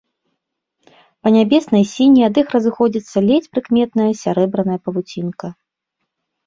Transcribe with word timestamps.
Па 1.25 1.33
нябеснай 1.35 1.83
сіні 1.93 2.21
ад 2.29 2.41
іх 2.43 2.47
разыходзіцца 2.57 3.17
ледзь 3.27 3.51
прыкметная 3.59 4.09
сярэбраная 4.25 4.79
павуцінка. 4.89 5.47